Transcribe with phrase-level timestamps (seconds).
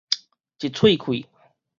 [0.57, 1.29] 一喙氣